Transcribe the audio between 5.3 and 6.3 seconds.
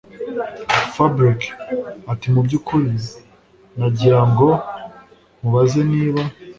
nkubaze niba